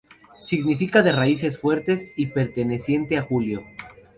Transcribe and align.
Significa 0.39 1.03
"de 1.03 1.11
raíces 1.11 1.59
fuertes" 1.59 2.09
y 2.17 2.25
"perteneciente 2.25 3.17
a 3.17 3.21
Julio". 3.21 3.63